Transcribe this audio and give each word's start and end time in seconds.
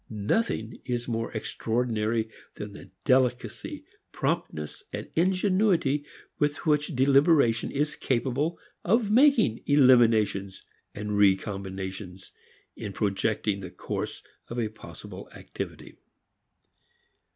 Nothing 0.09 0.81
is 0.83 1.07
more 1.07 1.31
extraordinary 1.33 2.27
than 2.55 2.73
the 2.73 2.89
delicacy, 3.05 3.85
promptness 4.11 4.83
and 4.91 5.11
ingenuity 5.15 6.05
with 6.39 6.65
which 6.65 6.95
deliberation 6.95 7.69
is 7.69 7.95
capable 7.95 8.57
of 8.83 9.11
making 9.11 9.61
eliminations 9.67 10.63
and 10.95 11.11
recombinations 11.11 12.31
in 12.75 12.93
projecting 12.93 13.59
the 13.59 13.69
course 13.69 14.23
of 14.47 14.57
a 14.57 14.69
possible 14.69 15.29
activity. 15.35 15.97